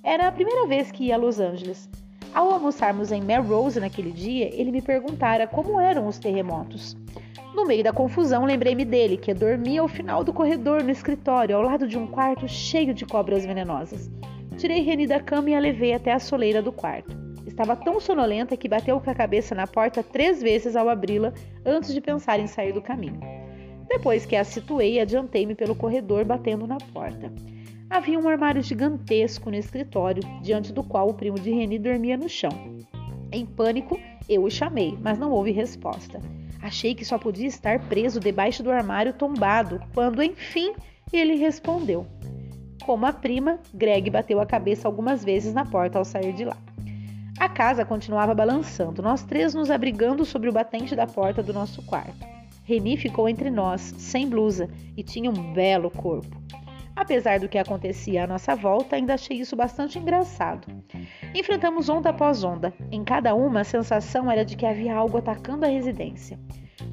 Era 0.00 0.28
a 0.28 0.32
primeira 0.32 0.64
vez 0.68 0.92
que 0.92 1.06
ia 1.06 1.16
a 1.16 1.18
Los 1.18 1.40
Angeles. 1.40 1.90
Ao 2.32 2.52
almoçarmos 2.52 3.10
em 3.10 3.20
Melrose 3.20 3.80
naquele 3.80 4.12
dia, 4.12 4.48
ele 4.54 4.70
me 4.70 4.80
perguntara 4.80 5.48
como 5.48 5.80
eram 5.80 6.06
os 6.06 6.20
terremotos. 6.20 6.96
No 7.52 7.66
meio 7.66 7.82
da 7.82 7.92
confusão, 7.92 8.44
lembrei-me 8.44 8.84
dele, 8.84 9.16
que 9.16 9.34
dormia 9.34 9.80
ao 9.80 9.88
final 9.88 10.22
do 10.22 10.32
corredor 10.32 10.84
no 10.84 10.90
escritório, 10.92 11.56
ao 11.56 11.62
lado 11.62 11.88
de 11.88 11.98
um 11.98 12.06
quarto 12.06 12.46
cheio 12.46 12.94
de 12.94 13.04
cobras 13.04 13.44
venenosas. 13.44 14.08
Tirei 14.56 14.82
Reni 14.82 15.08
da 15.08 15.18
cama 15.18 15.50
e 15.50 15.54
a 15.56 15.58
levei 15.58 15.92
até 15.94 16.12
a 16.12 16.20
soleira 16.20 16.62
do 16.62 16.70
quarto. 16.70 17.19
Estava 17.60 17.76
tão 17.76 18.00
sonolenta 18.00 18.56
que 18.56 18.66
bateu 18.66 18.98
com 18.98 19.10
a 19.10 19.14
cabeça 19.14 19.54
na 19.54 19.66
porta 19.66 20.02
três 20.02 20.40
vezes 20.40 20.74
ao 20.74 20.88
abri-la 20.88 21.30
antes 21.62 21.92
de 21.92 22.00
pensar 22.00 22.40
em 22.40 22.46
sair 22.46 22.72
do 22.72 22.80
caminho. 22.80 23.20
Depois 23.86 24.24
que 24.24 24.34
a 24.34 24.42
situei, 24.44 24.98
adiantei-me 24.98 25.54
pelo 25.54 25.74
corredor 25.74 26.24
batendo 26.24 26.66
na 26.66 26.78
porta. 26.78 27.30
Havia 27.90 28.18
um 28.18 28.26
armário 28.26 28.62
gigantesco 28.62 29.50
no 29.50 29.56
escritório, 29.56 30.22
diante 30.40 30.72
do 30.72 30.82
qual 30.82 31.10
o 31.10 31.12
primo 31.12 31.38
de 31.38 31.50
Reni 31.50 31.78
dormia 31.78 32.16
no 32.16 32.30
chão. 32.30 32.50
Em 33.30 33.44
pânico, 33.44 34.00
eu 34.26 34.44
o 34.44 34.50
chamei, 34.50 34.96
mas 34.98 35.18
não 35.18 35.30
houve 35.30 35.50
resposta. 35.50 36.18
Achei 36.62 36.94
que 36.94 37.04
só 37.04 37.18
podia 37.18 37.46
estar 37.46 37.78
preso 37.88 38.18
debaixo 38.18 38.62
do 38.62 38.70
armário 38.70 39.12
tombado, 39.12 39.82
quando, 39.92 40.22
enfim, 40.22 40.72
ele 41.12 41.34
respondeu. 41.34 42.06
Como 42.86 43.04
a 43.04 43.12
prima, 43.12 43.60
Greg 43.74 44.08
bateu 44.08 44.40
a 44.40 44.46
cabeça 44.46 44.88
algumas 44.88 45.22
vezes 45.22 45.52
na 45.52 45.66
porta 45.66 45.98
ao 45.98 46.06
sair 46.06 46.32
de 46.32 46.46
lá. 46.46 46.56
A 47.40 47.48
casa 47.48 47.86
continuava 47.86 48.34
balançando, 48.34 49.00
nós 49.00 49.22
três 49.22 49.54
nos 49.54 49.70
abrigando 49.70 50.26
sobre 50.26 50.50
o 50.50 50.52
batente 50.52 50.94
da 50.94 51.06
porta 51.06 51.42
do 51.42 51.54
nosso 51.54 51.80
quarto. 51.86 52.28
Reni 52.64 52.98
ficou 52.98 53.26
entre 53.26 53.48
nós, 53.48 53.94
sem 53.96 54.28
blusa, 54.28 54.68
e 54.94 55.02
tinha 55.02 55.30
um 55.30 55.54
belo 55.54 55.90
corpo. 55.90 56.38
Apesar 56.94 57.40
do 57.40 57.48
que 57.48 57.56
acontecia 57.56 58.24
à 58.24 58.26
nossa 58.26 58.54
volta, 58.54 58.94
ainda 58.94 59.14
achei 59.14 59.40
isso 59.40 59.56
bastante 59.56 59.98
engraçado. 59.98 60.68
Enfrentamos 61.34 61.88
onda 61.88 62.10
após 62.10 62.44
onda. 62.44 62.74
Em 62.92 63.02
cada 63.02 63.34
uma, 63.34 63.60
a 63.60 63.64
sensação 63.64 64.30
era 64.30 64.44
de 64.44 64.54
que 64.54 64.66
havia 64.66 64.94
algo 64.94 65.16
atacando 65.16 65.64
a 65.64 65.68
residência. 65.68 66.38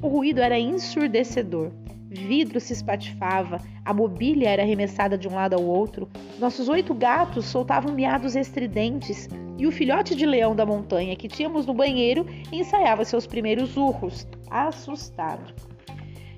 O 0.00 0.08
ruído 0.08 0.40
era 0.40 0.58
ensurdecedor 0.58 1.70
vidro 2.10 2.58
se 2.58 2.72
espatifava, 2.72 3.60
a 3.84 3.92
mobília 3.92 4.48
era 4.48 4.62
arremessada 4.62 5.18
de 5.18 5.28
um 5.28 5.34
lado 5.34 5.54
ao 5.54 5.62
outro, 5.62 6.08
nossos 6.38 6.66
oito 6.66 6.94
gatos 6.94 7.44
soltavam 7.44 7.92
miados 7.92 8.34
estridentes 8.34 9.28
e 9.58 9.66
o 9.66 9.72
filhote 9.72 10.14
de 10.14 10.24
leão 10.24 10.54
da 10.54 10.64
montanha 10.64 11.16
que 11.16 11.28
tínhamos 11.28 11.66
no 11.66 11.74
banheiro 11.74 12.24
ensaiava 12.52 13.04
seus 13.04 13.26
primeiros 13.26 13.76
urros, 13.76 14.26
assustado. 14.48 15.52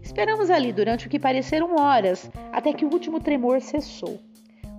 Esperamos 0.02 0.50
ali 0.50 0.72
durante 0.72 1.06
o 1.06 1.10
que 1.10 1.20
pareceram 1.20 1.76
horas, 1.78 2.28
até 2.50 2.72
que 2.72 2.84
o 2.84 2.90
último 2.90 3.20
tremor 3.20 3.60
cessou. 3.60 4.18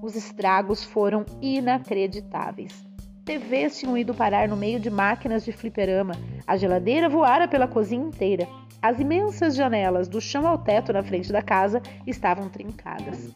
Os 0.02 0.16
estragos 0.16 0.84
foram 0.84 1.24
inacreditáveis. 1.42 2.84
TVs 3.24 3.80
tinham 3.80 3.98
ido 3.98 4.16
parar 4.16 4.50
no 4.50 4.58
meio 4.58 4.80
de 4.80 4.90
máquinas 4.90 5.46
de 5.46 5.52
fliperama, 5.52 6.16
a 6.48 6.58
geladeira 6.58 7.08
voara 7.08 7.48
pela 7.48 7.68
cozinha 7.68 8.06
inteira. 8.06 8.48
As 8.82 9.00
imensas 9.00 9.56
janelas 9.56 10.08
do 10.08 10.20
chão 10.20 10.48
ao 10.48 10.58
teto 10.58 10.92
na 10.92 11.04
frente 11.04 11.32
da 11.32 11.42
casa 11.42 11.82
estavam 12.08 12.50
trincadas. 12.50 13.30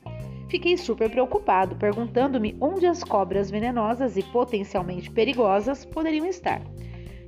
Fiquei 0.47 0.77
super 0.77 1.09
preocupado, 1.09 1.75
perguntando-me 1.75 2.55
onde 2.61 2.85
as 2.85 3.03
cobras 3.03 3.49
venenosas 3.49 4.15
e 4.15 4.23
potencialmente 4.23 5.09
perigosas 5.09 5.83
poderiam 5.83 6.25
estar. 6.25 6.61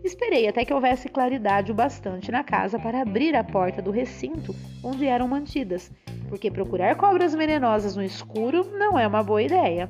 Esperei 0.03 0.47
até 0.47 0.63
que 0.63 0.73
houvesse 0.73 1.09
claridade 1.09 1.71
o 1.71 1.75
bastante 1.75 2.31
na 2.31 2.43
casa 2.43 2.79
para 2.79 3.01
abrir 3.01 3.35
a 3.35 3.43
porta 3.43 3.81
do 3.81 3.91
recinto 3.91 4.55
onde 4.83 5.05
eram 5.05 5.27
mantidas, 5.27 5.91
porque 6.29 6.51
procurar 6.51 6.95
cobras 6.95 7.33
venenosas 7.33 7.95
no 7.95 8.03
escuro 8.03 8.63
não 8.77 8.97
é 8.97 9.07
uma 9.07 9.23
boa 9.23 9.41
ideia. 9.41 9.89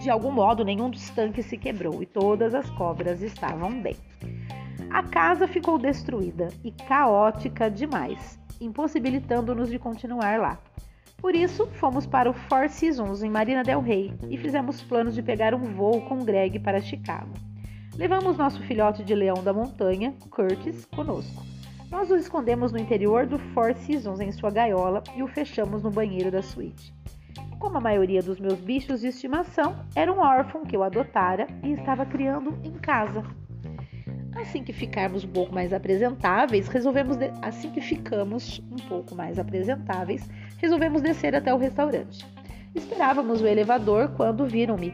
De 0.00 0.08
algum 0.08 0.30
modo, 0.30 0.64
nenhum 0.64 0.88
dos 0.88 1.10
tanques 1.10 1.46
se 1.46 1.56
quebrou 1.56 2.02
e 2.02 2.06
todas 2.06 2.54
as 2.54 2.70
cobras 2.70 3.22
estavam 3.22 3.82
bem. 3.82 3.96
A 4.88 5.02
casa 5.02 5.48
ficou 5.48 5.78
destruída 5.78 6.48
e 6.62 6.70
caótica 6.70 7.68
demais, 7.68 8.38
impossibilitando-nos 8.60 9.68
de 9.68 9.78
continuar 9.78 10.38
lá. 10.38 10.58
Por 11.18 11.34
isso, 11.34 11.66
fomos 11.72 12.06
para 12.06 12.30
o 12.30 12.34
Four 12.34 12.68
Seasons 12.68 13.22
em 13.22 13.30
Marina 13.30 13.62
del 13.62 13.80
Rey 13.80 14.12
e 14.28 14.36
fizemos 14.36 14.82
planos 14.82 15.14
de 15.14 15.22
pegar 15.22 15.54
um 15.54 15.64
voo 15.74 16.02
com 16.02 16.24
Greg 16.24 16.58
para 16.58 16.80
Chicago. 16.80 17.32
Levamos 17.96 18.36
nosso 18.36 18.62
filhote 18.62 19.02
de 19.02 19.14
leão 19.14 19.42
da 19.42 19.52
montanha, 19.52 20.14
Curtis, 20.30 20.84
conosco. 20.84 21.42
Nós 21.90 22.10
o 22.10 22.16
escondemos 22.16 22.70
no 22.70 22.78
interior 22.78 23.26
do 23.26 23.38
Four 23.38 23.74
Seasons 23.74 24.20
em 24.20 24.30
sua 24.32 24.50
gaiola 24.50 25.02
e 25.16 25.22
o 25.22 25.28
fechamos 25.28 25.82
no 25.82 25.90
banheiro 25.90 26.30
da 26.30 26.42
suíte. 26.42 26.94
Como 27.58 27.78
a 27.78 27.80
maioria 27.80 28.22
dos 28.22 28.38
meus 28.38 28.60
bichos 28.60 29.00
de 29.00 29.06
estimação, 29.06 29.76
era 29.94 30.12
um 30.12 30.18
órfão 30.18 30.64
que 30.64 30.76
eu 30.76 30.82
adotara 30.82 31.46
e 31.62 31.72
estava 31.72 32.04
criando 32.04 32.58
em 32.62 32.72
casa. 32.72 33.24
Assim 34.34 34.62
que 34.62 34.72
ficarmos 34.72 35.24
um 35.24 35.28
pouco 35.28 35.54
mais 35.54 35.72
apresentáveis, 35.72 36.68
resolvemos 36.68 37.16
de... 37.16 37.32
assim 37.40 37.70
que 37.70 37.80
ficamos 37.80 38.62
um 38.70 38.76
pouco 38.88 39.14
mais 39.14 39.38
apresentáveis, 39.38 40.28
resolvemos 40.58 41.02
descer 41.02 41.34
até 41.34 41.52
o 41.52 41.58
restaurante. 41.58 42.26
Esperávamos 42.74 43.40
o 43.40 43.46
elevador 43.46 44.10
quando 44.16 44.46
viram-me. 44.46 44.92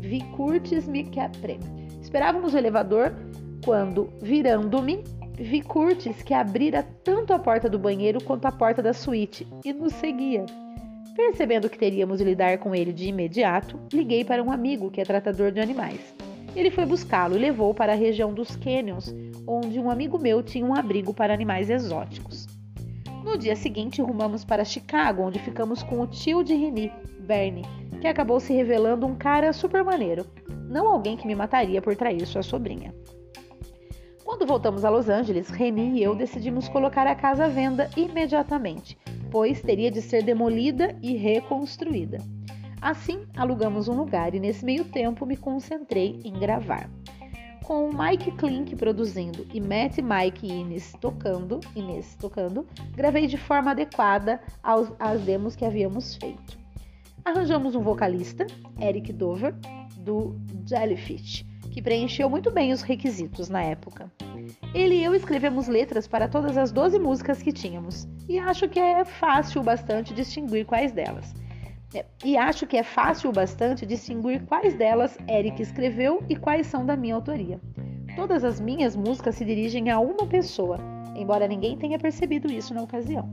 Vi 0.00 0.20
Curtis 0.36 0.86
me 0.86 1.04
capre. 1.04 1.58
Esperávamos 2.00 2.52
o 2.54 2.58
elevador 2.58 3.12
quando, 3.64 4.12
virando-me, 4.20 5.02
vi 5.34 5.62
Curtis 5.62 6.22
que 6.22 6.34
abrira 6.34 6.82
tanto 7.04 7.32
a 7.32 7.38
porta 7.38 7.68
do 7.68 7.78
banheiro 7.78 8.22
quanto 8.22 8.46
a 8.46 8.52
porta 8.52 8.82
da 8.82 8.92
suíte 8.92 9.46
e 9.64 9.72
nos 9.72 9.92
seguia. 9.94 10.44
Percebendo 11.16 11.68
que 11.68 11.78
teríamos 11.78 12.18
de 12.18 12.24
lidar 12.24 12.58
com 12.58 12.74
ele 12.74 12.92
de 12.92 13.08
imediato, 13.08 13.78
liguei 13.92 14.24
para 14.24 14.42
um 14.42 14.50
amigo 14.50 14.90
que 14.90 15.00
é 15.00 15.04
tratador 15.04 15.52
de 15.52 15.60
animais. 15.60 16.14
Ele 16.54 16.70
foi 16.70 16.84
buscá-lo 16.84 17.36
e 17.36 17.38
levou 17.38 17.72
para 17.72 17.92
a 17.92 17.96
região 17.96 18.32
dos 18.32 18.56
Canyons, 18.56 19.14
onde 19.46 19.78
um 19.78 19.90
amigo 19.90 20.18
meu 20.18 20.42
tinha 20.42 20.64
um 20.64 20.74
abrigo 20.74 21.14
para 21.14 21.32
animais 21.32 21.70
exóticos. 21.70 22.41
No 23.24 23.38
dia 23.38 23.54
seguinte, 23.54 24.02
rumamos 24.02 24.44
para 24.44 24.64
Chicago, 24.64 25.22
onde 25.22 25.38
ficamos 25.38 25.82
com 25.82 26.00
o 26.00 26.06
tio 26.06 26.42
de 26.42 26.54
Reni, 26.54 26.92
Bernie, 27.20 27.64
que 28.00 28.08
acabou 28.08 28.40
se 28.40 28.52
revelando 28.52 29.06
um 29.06 29.14
cara 29.14 29.52
super 29.52 29.84
maneiro, 29.84 30.26
não 30.68 30.88
alguém 30.88 31.16
que 31.16 31.26
me 31.26 31.34
mataria 31.34 31.80
por 31.80 31.94
trair 31.94 32.26
sua 32.26 32.42
sobrinha. 32.42 32.92
Quando 34.24 34.46
voltamos 34.46 34.84
a 34.84 34.90
Los 34.90 35.08
Angeles, 35.08 35.50
Reni 35.50 35.98
e 35.98 36.02
eu 36.02 36.16
decidimos 36.16 36.68
colocar 36.68 37.06
a 37.06 37.14
casa 37.14 37.44
à 37.44 37.48
venda 37.48 37.88
imediatamente, 37.96 38.98
pois 39.30 39.62
teria 39.62 39.90
de 39.90 40.02
ser 40.02 40.24
demolida 40.24 40.96
e 41.00 41.16
reconstruída. 41.16 42.18
Assim, 42.80 43.24
alugamos 43.36 43.86
um 43.86 43.94
lugar 43.94 44.34
e 44.34 44.40
nesse 44.40 44.64
meio 44.64 44.84
tempo 44.84 45.24
me 45.24 45.36
concentrei 45.36 46.20
em 46.24 46.32
gravar. 46.32 46.90
Com 47.62 47.90
Mike 47.92 48.32
Klink 48.32 48.76
produzindo 48.76 49.46
e 49.52 49.60
Matt 49.60 49.98
Mike 49.98 50.46
Innes 50.46 50.92
tocando, 51.00 51.60
Inês 51.74 52.16
tocando, 52.20 52.66
gravei 52.94 53.26
de 53.26 53.36
forma 53.36 53.70
adequada 53.70 54.40
aos, 54.62 54.92
às 54.98 55.20
demos 55.22 55.56
que 55.56 55.64
havíamos 55.64 56.16
feito. 56.16 56.58
Arranjamos 57.24 57.74
um 57.74 57.80
vocalista, 57.80 58.46
Eric 58.80 59.12
Dover, 59.12 59.54
do 59.98 60.36
Jellyfish, 60.66 61.46
que 61.70 61.80
preencheu 61.80 62.28
muito 62.28 62.50
bem 62.50 62.72
os 62.72 62.82
requisitos 62.82 63.48
na 63.48 63.62
época. 63.62 64.10
Ele 64.74 64.96
e 64.96 65.04
eu 65.04 65.14
escrevemos 65.14 65.68
letras 65.68 66.08
para 66.08 66.26
todas 66.26 66.56
as 66.56 66.72
12 66.72 66.98
músicas 66.98 67.40
que 67.40 67.52
tínhamos, 67.52 68.08
e 68.28 68.38
acho 68.38 68.68
que 68.68 68.80
é 68.80 69.04
fácil 69.04 69.60
o 69.60 69.64
bastante 69.64 70.12
distinguir 70.12 70.66
quais 70.66 70.92
delas. 70.92 71.32
É, 71.94 72.04
e 72.24 72.36
acho 72.36 72.66
que 72.66 72.76
é 72.76 72.82
fácil 72.82 73.30
o 73.30 73.32
bastante 73.32 73.84
distinguir 73.84 74.44
quais 74.46 74.74
delas 74.74 75.18
Eric 75.28 75.60
escreveu 75.60 76.22
e 76.28 76.36
quais 76.36 76.66
são 76.66 76.86
da 76.86 76.96
minha 76.96 77.14
autoria. 77.14 77.60
Todas 78.16 78.44
as 78.44 78.60
minhas 78.60 78.96
músicas 78.96 79.34
se 79.34 79.44
dirigem 79.44 79.90
a 79.90 79.98
uma 79.98 80.26
pessoa, 80.26 80.78
embora 81.16 81.48
ninguém 81.48 81.76
tenha 81.76 81.98
percebido 81.98 82.50
isso 82.50 82.72
na 82.72 82.82
ocasião. 82.82 83.30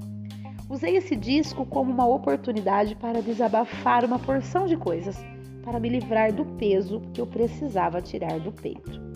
Usei 0.70 0.96
esse 0.98 1.16
disco 1.16 1.66
como 1.66 1.92
uma 1.92 2.06
oportunidade 2.06 2.96
para 2.96 3.22
desabafar 3.22 4.06
uma 4.06 4.20
porção 4.20 4.68
de 4.68 4.78
coisas, 4.78 5.18
para 5.64 5.80
me 5.80 5.90
livrar 5.90 6.32
do 6.32 6.46
peso 6.46 7.02
que 7.14 7.20
eu 7.20 7.28
precisava 7.28 8.02
tirar 8.02 8.40
do 8.40 8.52
peito. 8.52 9.09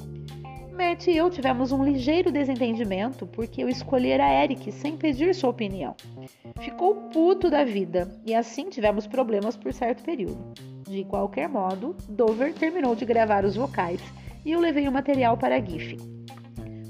Matt 0.73 1.07
e 1.07 1.15
eu 1.15 1.29
tivemos 1.29 1.71
um 1.71 1.83
ligeiro 1.83 2.31
desentendimento 2.31 3.27
porque 3.27 3.63
eu 3.63 3.69
escolhera 3.69 4.43
Eric 4.43 4.71
sem 4.71 4.97
pedir 4.97 5.33
sua 5.35 5.51
opinião. 5.51 5.95
Ficou 6.61 6.95
puto 7.11 7.49
da 7.49 7.63
vida 7.63 8.09
e 8.25 8.33
assim 8.33 8.69
tivemos 8.69 9.05
problemas 9.05 9.55
por 9.55 9.71
certo 9.71 10.03
período. 10.03 10.53
De 10.89 11.03
qualquer 11.05 11.47
modo, 11.47 11.95
Dover 12.09 12.53
terminou 12.53 12.95
de 12.95 13.05
gravar 13.05 13.45
os 13.45 13.55
vocais 13.55 14.01
e 14.43 14.51
eu 14.51 14.59
levei 14.59 14.87
o 14.87 14.91
material 14.91 15.37
para 15.37 15.55
a 15.55 15.61
GIF. 15.61 15.95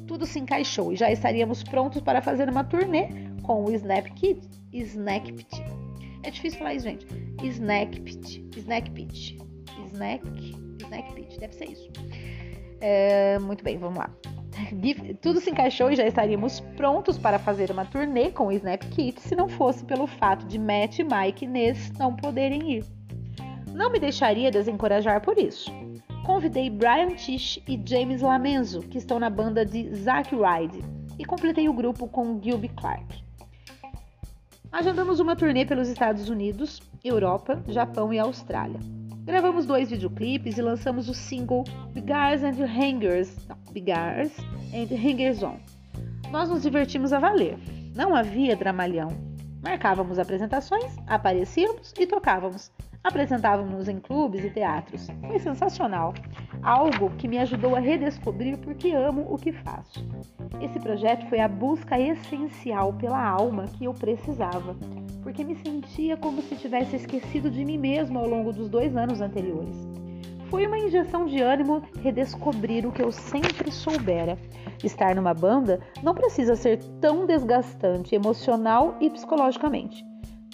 Tudo 0.08 0.26
se 0.26 0.40
encaixou 0.40 0.94
e 0.94 0.96
já 0.96 1.12
estaríamos 1.12 1.64
prontos 1.64 2.02
para 2.02 2.22
fazer 2.22 2.50
uma 2.50 2.64
turnê 2.64 3.10
com 3.44 3.66
o 3.66 3.72
Snap 3.72 4.06
Kit, 4.16 4.42
Snack 4.72 5.34
Pit. 5.34 5.64
É 6.24 6.32
difícil 6.32 6.60
falar 6.60 6.76
isso, 6.76 6.86
gente. 6.86 7.06
Snack 7.44 8.00
Pit, 8.02 8.46
Snack 8.56 8.92
Pit, 8.92 9.38
Snack, 9.92 10.26
Snack 10.80 11.14
Pit, 11.14 11.40
deve 11.40 11.54
ser 11.54 11.66
isso. 11.66 11.92
É, 12.86 13.40
muito 13.40 13.64
bem, 13.64 13.78
vamos 13.78 13.98
lá. 13.98 14.10
Tudo 15.22 15.40
se 15.40 15.50
encaixou 15.50 15.90
e 15.90 15.96
já 15.96 16.06
estaríamos 16.06 16.60
prontos 16.76 17.18
para 17.18 17.40
fazer 17.40 17.72
uma 17.72 17.86
turnê 17.86 18.30
com 18.30 18.48
o 18.48 18.52
Snap 18.52 18.84
Kit 18.90 19.22
se 19.22 19.38
não 19.38 19.48
fosse 19.48 19.86
pelo 19.86 20.06
fato 20.06 20.46
de 20.46 20.60
Matt, 20.60 21.00
Mike 21.00 21.46
e 21.46 21.48
Ness 21.48 21.94
não 21.98 22.14
poderem 22.14 22.74
ir. 22.74 22.86
Não 23.72 23.90
me 23.90 24.00
deixaria 24.00 24.52
desencorajar 24.52 25.22
por 25.22 25.38
isso. 25.38 25.72
Convidei 26.26 26.70
Brian 26.70 27.16
Tish 27.16 27.64
e 27.66 27.82
James 27.86 28.22
Lamenzo, 28.22 28.82
que 28.82 28.98
estão 28.98 29.18
na 29.18 29.30
banda 29.30 29.66
de 29.66 29.96
Zack 29.96 30.36
Ride, 30.36 30.84
e 31.18 31.24
completei 31.24 31.70
o 31.70 31.74
grupo 31.74 32.06
com 32.10 32.38
Gilby 32.42 32.68
Clark. 32.68 33.24
Agendamos 34.70 35.22
uma 35.22 35.38
turnê 35.38 35.66
pelos 35.66 35.88
Estados 35.88 36.28
Unidos, 36.28 36.82
Europa, 37.02 37.64
Japão 37.70 38.14
e 38.14 38.20
Austrália. 38.20 38.80
Gravamos 39.26 39.66
dois 39.66 39.90
videoclipes 39.90 40.58
e 40.58 40.62
lançamos 40.62 41.08
o 41.08 41.14
single 41.14 41.64
Bigars 41.94 42.44
and 42.44 42.62
Hangers, 42.62 43.34
não, 43.48 43.58
Bigars 43.72 44.38
and 44.74 44.94
Hangers 44.94 45.42
On. 45.42 45.58
Nós 46.30 46.50
nos 46.50 46.64
divertimos 46.64 47.14
a 47.14 47.20
valer. 47.20 47.58
Não 47.96 48.14
havia 48.14 48.54
dramalhão. 48.54 49.08
Marcávamos 49.64 50.20
apresentações, 50.20 50.98
aparecíamos 51.08 51.94
e 51.98 52.06
tocávamos. 52.06 52.70
Apresentávamos 53.02 53.88
em 53.88 53.98
clubes 53.98 54.44
e 54.44 54.50
teatros. 54.50 55.08
Foi 55.26 55.40
sensacional. 55.40 56.14
Algo 56.62 57.10
que 57.12 57.28
me 57.28 57.38
ajudou 57.38 57.78
a 57.78 57.80
redescobrir 57.80 58.58
porque 58.58 58.92
amo 58.92 59.26
o 59.30 59.38
que 59.38 59.54
faço. 59.54 60.06
Esse 60.60 60.80
projeto 60.80 61.26
foi 61.30 61.40
a 61.40 61.48
busca 61.48 61.98
essencial 61.98 62.92
pela 62.94 63.26
alma 63.26 63.66
que 63.78 63.86
eu 63.86 63.94
precisava 63.94 64.76
porque 65.24 65.44
me 65.44 65.56
sentia 65.56 66.18
como 66.18 66.42
se 66.42 66.56
tivesse 66.56 66.98
esquecido 66.98 67.50
de 67.50 67.64
mim 67.64 67.78
mesmo 67.78 68.20
ao 68.20 68.28
longo 68.28 68.52
dos 68.52 68.70
dois 68.70 68.96
anos 68.96 69.22
anteriores. 69.22 69.76
Foi 70.50 70.68
uma 70.68 70.78
injeção 70.78 71.26
de 71.26 71.42
ânimo 71.42 71.82
redescobrir 72.04 72.86
o 72.86 72.92
que 72.92 73.02
eu 73.02 73.12
sempre 73.12 73.72
soubera. 73.72 74.38
Estar 74.84 75.16
numa 75.16 75.34
banda 75.34 75.80
não 76.04 76.14
precisa 76.14 76.56
ser 76.56 76.78
tão 77.02 77.26
desgastante 77.26 78.14
emocional 78.14 78.96
e 79.02 79.10
psicologicamente. 79.10 80.06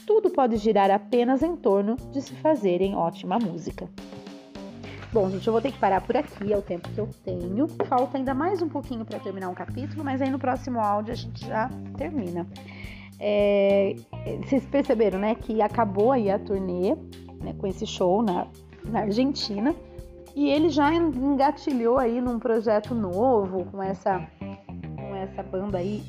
Tudo 0.06 0.30
pode 0.30 0.56
girar 0.56 0.90
apenas 0.90 1.44
em 1.44 1.56
torno 1.56 1.98
de 2.12 2.22
se 2.22 2.34
fazerem 2.36 2.96
ótima 2.96 3.38
música. 3.38 3.90
Bom, 5.12 5.30
gente, 5.30 5.46
eu 5.48 5.52
vou 5.52 5.62
ter 5.62 5.72
que 5.72 5.80
parar 5.80 6.02
por 6.02 6.16
aqui, 6.16 6.54
é 6.54 6.58
o 6.58 6.62
tempo 6.62 6.88
que 6.90 7.00
eu 7.00 7.10
tenho. 7.26 7.68
Falta 7.88 8.18
ainda 8.18 8.34
mais 8.34 8.62
um 8.62 8.70
pouquinho 8.70 9.04
para 9.04 9.20
terminar 9.20 9.50
um 9.50 9.56
capítulo, 9.56 10.04
mas 10.04 10.22
aí 10.22 10.30
no 10.30 10.38
próximo 10.38 10.80
áudio 10.80 11.12
a 11.12 11.16
gente 11.16 11.46
já 11.46 11.70
termina. 11.98 12.48
É, 13.20 13.96
vocês 14.44 14.66
perceberam, 14.66 15.20
né, 15.20 15.36
que 15.36 15.62
acabou 15.62 16.12
aí 16.12 16.30
a 16.30 16.40
turnê 16.40 16.96
né, 17.42 17.54
com 17.58 17.68
esse 17.68 17.86
show 17.86 18.22
na, 18.22 18.48
na 18.86 19.02
Argentina 19.02 19.76
e 20.36 20.50
ele 20.50 20.70
já 20.70 20.94
engatilhou 20.94 21.98
aí 21.98 22.22
num 22.22 22.40
projeto 22.40 22.96
novo 22.96 23.66
com 23.66 23.82
essa 23.84 24.26
com 24.96 25.16
essa 25.16 25.44
banda 25.44 25.80
aí. 25.80 26.04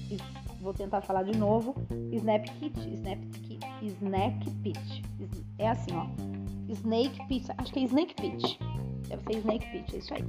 Vou 0.61 0.75
tentar 0.75 1.01
falar 1.01 1.23
de 1.23 1.37
novo. 1.37 1.75
Snap 2.13 2.45
Kit, 2.45 2.79
Snap 2.95 3.19
Kit, 3.43 3.67
Snack 3.83 4.51
Pit. 4.63 5.03
É 5.59 5.69
assim, 5.69 5.91
ó. 5.95 6.07
Snake 6.69 7.27
Pit, 7.27 7.51
acho 7.57 7.73
que 7.73 7.81
é 7.81 7.83
Snake 7.85 8.15
Pit. 8.15 8.59
Deve 9.09 9.23
ser 9.25 9.39
Snake 9.39 9.71
Pit, 9.71 9.97
é 9.97 9.99
isso 9.99 10.15
aí. 10.15 10.23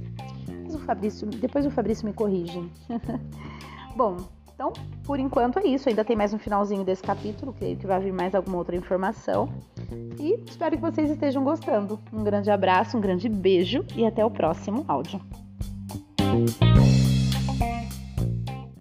Depois 0.46 0.74
o 0.74 0.78
Fabrício, 0.80 1.26
depois 1.28 1.66
o 1.66 1.70
Fabrício 1.70 2.06
me 2.06 2.12
corrige. 2.12 2.68
Bom, 3.94 4.16
então, 4.62 4.72
por 5.02 5.18
enquanto 5.18 5.58
é 5.58 5.66
isso. 5.66 5.88
Ainda 5.88 6.04
tem 6.04 6.14
mais 6.14 6.32
um 6.32 6.38
finalzinho 6.38 6.84
desse 6.84 7.02
capítulo, 7.02 7.52
creio 7.52 7.76
que 7.76 7.84
vai 7.84 7.98
vir 7.98 8.12
mais 8.12 8.32
alguma 8.32 8.58
outra 8.58 8.76
informação. 8.76 9.48
E 10.20 10.40
espero 10.46 10.76
que 10.76 10.82
vocês 10.82 11.10
estejam 11.10 11.42
gostando. 11.42 11.98
Um 12.12 12.22
grande 12.22 12.48
abraço, 12.48 12.96
um 12.96 13.00
grande 13.00 13.28
beijo 13.28 13.84
e 13.96 14.06
até 14.06 14.24
o 14.24 14.30
próximo 14.30 14.84
áudio. 14.86 15.20